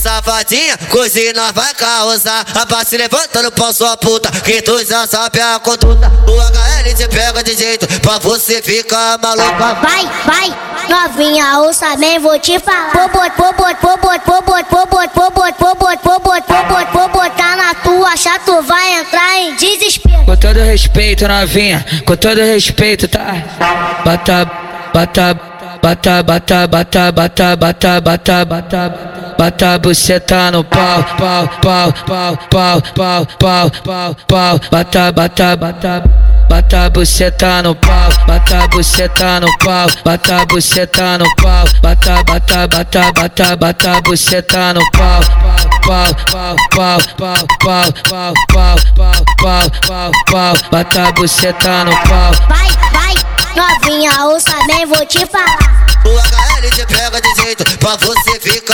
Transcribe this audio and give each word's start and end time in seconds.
safadinha, 0.00 0.78
nós 1.34 1.52
vai 1.52 1.74
causar. 1.74 2.44
A 2.54 2.84
se 2.84 2.96
levantando 2.96 3.52
pra 3.52 3.72
sua 3.72 3.96
puta, 3.96 4.30
que 4.40 4.62
tu 4.62 4.82
já 4.84 5.06
sabe 5.06 5.40
a 5.40 5.58
conduta. 5.58 6.10
O 6.26 6.40
HL 6.40 6.94
te 6.94 7.08
pega 7.08 7.42
de 7.42 7.54
jeito 7.54 7.86
pra 8.00 8.18
você 8.18 8.62
ficar 8.62 9.18
maluca. 9.18 9.74
Vai, 9.74 10.10
vai, 10.24 10.56
novinha, 10.88 11.58
ouça 11.58 11.96
bem, 11.96 12.18
vou 12.18 12.38
te 12.38 12.58
falar. 12.58 12.90
Vou 12.94 13.08
bot, 13.08 13.32
vou 13.36 13.52
bot, 13.52 13.76
vou 13.82 13.98
bot, 13.98 14.22
vou 14.26 14.42
bot, 14.42 14.66
vou 14.70 14.86
bot, 14.86 15.10
vou 15.14 15.30
bot, 15.30 15.58
vou 15.58 15.74
bot, 15.74 15.98
vou 16.02 16.20
bot, 16.20 16.44
vou 16.48 16.64
bot, 16.64 16.92
vou 16.92 17.08
botar 17.08 17.56
na 17.56 17.74
tua 17.74 18.16
chato, 18.16 18.62
vai 18.62 19.00
entrar 19.00 19.38
em 19.40 19.54
desespero. 19.56 20.24
Com 20.24 20.36
todo 20.36 20.60
respeito, 20.60 21.28
novinha, 21.28 21.84
com 22.06 22.16
todo 22.16 22.40
respeito, 22.40 23.06
tá? 23.06 23.34
Bata, 24.04 24.50
bata, 24.94 25.34
bata, 25.82 26.22
bata, 26.22 26.66
bata, 26.66 27.12
bata, 27.12 27.56
bata, 27.56 28.00
bata, 28.00 28.00
bata. 28.00 28.88
Bata 28.88 29.19
buceta 29.78 30.50
no 30.50 30.62
pau, 30.62 31.02
pau, 31.16 31.48
pau, 31.62 31.92
pau, 32.06 32.36
pau, 32.50 32.82
pau, 32.94 33.26
pau, 33.38 33.70
pau, 33.82 34.14
pau. 34.28 34.60
Bata, 34.70 35.12
bata, 35.12 35.56
bata. 35.56 36.02
Bata 36.50 36.90
buceta 36.90 37.62
no 37.62 37.76
pau, 37.76 38.10
bata 38.26 38.66
buceta 38.68 39.40
no 39.40 39.46
pau, 39.64 39.86
bata 40.04 40.44
buceta 40.46 41.16
no 41.16 41.24
pau, 41.36 41.64
bata, 41.80 42.24
bata, 42.24 42.66
bata, 42.66 43.12
bata, 43.12 43.56
bata 43.56 44.00
buceta 44.02 44.74
no 44.74 44.80
pau, 44.90 45.20
pau, 45.86 46.14
pau, 46.26 46.56
pau, 46.76 46.98
pau, 47.16 47.46
pau, 47.60 47.92
pau, 48.08 48.34
pau, 48.48 48.74
pau, 48.96 49.24
pau, 49.38 49.70
pau, 49.86 50.12
pau, 50.26 50.54
bata 50.72 51.12
buceta 51.12 51.84
no 51.84 51.92
pau. 52.08 52.32
Vai, 52.48 52.68
vai, 52.92 53.14
novinha, 53.54 54.10
ouça 54.26 54.56
bem, 54.66 54.84
vou 54.86 55.06
te 55.06 55.24
falar. 55.26 55.80
O 56.04 56.08
HL 56.08 56.70
te 56.74 56.86
pega 56.86 57.20
de 57.20 57.42
jeito 57.42 57.78
pra 57.78 57.94
você 57.96 58.29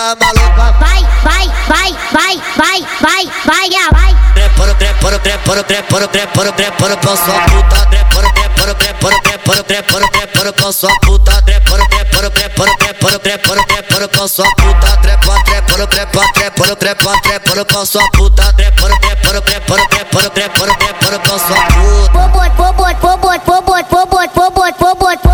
maluca. 0.00 0.72
Vai, 0.80 1.02
vai, 1.22 1.46
vai, 1.68 1.92
vai, 2.12 2.42
vai, 2.56 2.86
vai, 3.00 3.24
vai, 3.44 3.68
vai. 3.92 4.16
Prepara, 4.34 4.74
prepara, 4.74 5.18
prepara, 5.18 5.64
prepara, 5.64 6.08
prepara, 6.08 6.52
prepara 6.52 6.96
pra 6.96 7.16
sua 7.16 7.40
puta. 7.42 7.86
Prepara, 7.86 8.30
prepara, 8.32 8.74
prepara, 8.74 9.20
prepara, 9.20 9.64
prepara, 9.64 10.08
prepara 10.08 10.52
pra 10.52 10.72
sua 10.72 10.90
puta. 11.02 11.42
Prepara, 11.42 11.86
prepara, 11.88 12.30
prepara, 12.30 12.76
prepara, 12.78 13.18
prepara, 13.18 13.66
prepara 13.66 14.08
pra 14.08 14.28
sua 14.28 14.46
puta. 14.56 14.96
Trepa, 15.02 15.40
prepara, 15.44 15.86
prepara, 15.86 16.32
prepara, 16.32 16.76
prepara, 16.76 17.20
prepara 17.20 17.64
pra 17.64 17.86
sua 17.86 18.10
puta. 18.12 18.52
Prepara, 18.54 18.96
prepara, 19.00 19.42
prepara, 19.42 19.88
prepara, 19.88 20.30
prepara, 20.30 20.74
prepara 20.74 21.18
pra 21.18 21.38
sua 21.38 21.56
puta. 21.66 22.12
Vou 22.12 22.28
bot, 22.28 22.56
vou 22.56 22.72
bot, 22.72 23.00
vou 23.02 23.18
bot, 23.18 23.44
vou 23.48 25.29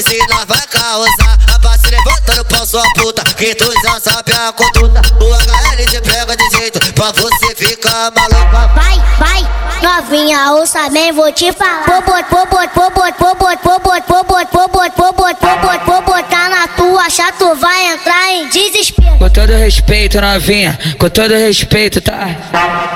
nós 0.00 0.44
vai 0.46 0.66
causar. 0.68 1.38
A 1.54 1.58
base 1.58 1.90
levantando 1.90 2.44
pra 2.46 2.64
sua 2.64 2.82
puta, 2.94 3.22
que 3.34 3.54
tu 3.54 3.70
já 3.82 4.00
sabe 4.00 4.32
a 4.32 4.50
conduta. 4.52 5.02
O 5.20 5.34
HL 5.34 5.84
te 5.86 6.00
pega 6.00 6.34
de 6.34 6.56
jeito 6.56 6.92
pra 6.94 7.12
você 7.12 7.54
ficar 7.54 8.10
maluca. 8.12 8.68
Vai, 8.68 8.98
vai, 9.18 9.46
novinha, 9.82 10.52
ouça 10.52 10.88
bem, 10.88 11.12
vou 11.12 11.30
te 11.32 11.52
falar. 11.52 11.84
Vou 11.86 12.00
bot, 12.02 12.24
vou 12.30 12.46
bot, 12.46 12.70
vou 12.74 12.90
bot, 12.90 13.14
vou 13.18 13.34
bot, 13.34 13.58
vou 13.62 13.80
bot, 13.80 14.02
vou 14.08 14.24
bot, 14.24 14.50
vou 14.50 14.68
bot, 14.68 14.92
vou 14.96 15.12
bot, 15.12 15.38
vou 15.42 15.58
bot, 15.58 15.84
vou 15.84 16.02
botar 16.02 16.48
na 16.48 16.68
tua 16.68 17.10
chato, 17.10 17.54
vai 17.56 17.92
entrar 17.92 18.32
em 18.32 18.48
desespero. 18.48 19.18
Com 19.18 19.28
todo 19.28 19.52
respeito, 19.52 20.18
novinha, 20.18 20.78
com 20.98 21.10
todo 21.10 21.34
respeito, 21.34 22.00
tá? 22.00 22.28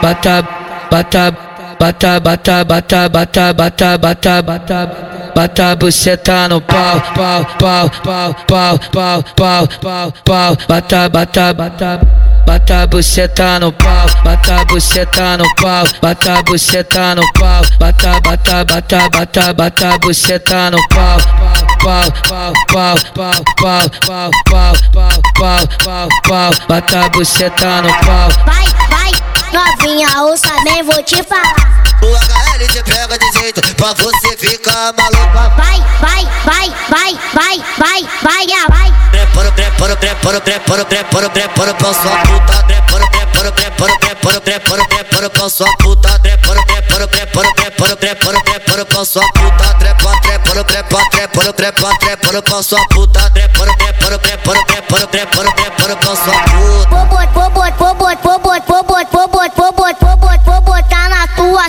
Bata, 0.01 0.43
bata, 0.91 1.37
bata, 1.79 2.21
bata, 2.21 2.65
bata, 2.65 3.09
bata, 3.11 3.53
bata, 3.53 3.99
bata, 3.99 4.43
bata. 4.43 4.87
Bata 4.87 5.16
buceta 5.77 6.49
no 6.49 6.61
pau, 6.61 7.01
pau, 7.15 7.45
pau, 7.59 7.91
pau, 8.03 8.35
pau, 8.47 8.79
pau, 8.91 9.23
pau, 9.37 9.67
pau, 9.83 10.13
pau. 10.25 10.57
Bata, 10.67 11.09
bata, 11.09 11.53
bata. 11.53 12.01
Bata 12.47 12.87
buceta 12.87 13.59
no 13.59 13.73
pau, 13.73 14.07
bata 14.25 14.65
buceta 14.67 15.37
no 15.37 15.45
pau, 15.61 15.85
bata 16.01 16.43
buceta 16.45 17.15
no 17.17 17.23
pau, 17.35 17.63
bata, 17.81 18.21
bata, 18.21 18.65
bata, 18.65 19.09
bata, 19.11 19.53
bata 19.53 19.99
buceta 19.99 20.71
no 20.71 20.79
pau, 20.89 21.19
pau, 21.83 22.13
pau, 22.29 22.53
pau, 22.73 22.97
pau, 23.15 23.43
pau, 23.57 23.91
pau, 24.07 24.31
pau, 24.47 24.73
pau, 24.95 25.21
pau, 25.35 25.67
pau, 25.85 26.09
pau, 26.23 26.51
bata 26.69 27.09
buceta 27.11 27.83
no 27.83 27.89
pau. 28.07 28.31
Vai, 28.47 28.67
vai, 28.89 29.11
novinha, 29.53 30.23
ouça 30.23 30.55
bem, 30.63 30.85
vou 30.85 31.03
te 31.03 31.21
falar. 31.25 31.86
HL 32.67 32.69
te 32.69 32.83
pega 32.83 33.19
de 33.19 33.33
jeito 33.39 33.75
pra 33.77 33.93
você 33.93 34.37
ficar 34.37 34.93
maluca. 34.97 35.49
Vai, 35.57 35.79
vai, 36.01 36.25
vai, 36.45 36.75
vai, 36.89 37.19
vai, 37.33 37.59
vai, 37.79 38.09
vai, 38.23 38.47
vai. 38.69 39.11
Prepara, 39.11 39.53
prepara, 39.53 39.97
prepara, 39.97 40.41
prepara, 40.41 40.85
prepara, 40.85 41.31
prepara 41.31 41.75
pra 41.75 41.95
sua 41.95 42.17
puta. 42.19 42.63
Prepara, 42.65 43.07
prepara, 43.11 43.53
prepara, 43.53 43.99
prepara, 44.01 44.41
prepara, 44.41 44.85
prepara 44.87 45.31
pra 45.31 45.49
sua 45.49 45.77
puta. 45.79 46.19
Prepara, 46.19 46.67
prepara, 46.67 47.09
prepara, 47.09 47.55
prepara, 47.55 47.97
prepara, 47.97 48.41
prepara 48.43 48.85
pra 48.85 49.05
sua 49.05 49.23
puta. 49.35 49.75
Trepa, 49.75 50.21
trepara, 50.21 50.65
trepa, 50.65 51.11
trepara, 51.11 51.53
trepa, 51.53 51.99
trepara 51.99 52.43
pra 52.43 52.63
sua 52.63 52.89
puta. 52.89 53.31
Prepara, 53.31 53.75
prepara, 53.77 54.19
prepara, 54.19 54.65
prepara, 54.65 55.07
prepara, 55.07 55.53
prepara 55.53 55.97
pra 55.97 56.17
sua 56.17 56.35
puta. 56.43 56.56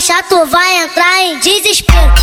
chato 0.07 0.45
vai 0.45 0.85
entrar 0.85 1.21
em 1.21 1.37
desespero. 1.39 2.13